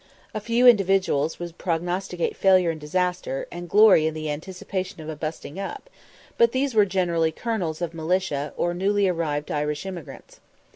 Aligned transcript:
A 0.33 0.39
few 0.39 0.65
individuals 0.65 1.37
would 1.37 1.59
prognosticate 1.59 2.35
failure 2.35 2.71
and 2.71 2.81
disaster, 2.81 3.47
and 3.51 3.69
glory 3.69 4.07
in 4.07 4.15
the 4.15 4.31
anticipation 4.31 4.99
of 4.99 5.09
a 5.09 5.15
"busting 5.15 5.59
up;" 5.59 5.91
but 6.39 6.53
these 6.53 6.73
were 6.73 6.85
generally 6.85 7.31
"Kurnels" 7.31 7.83
of 7.83 7.93
militia, 7.93 8.51
or 8.57 8.73
newly 8.73 9.07
arrived 9.07 9.51
Irish 9.51 9.85
emigrants. 9.85 10.39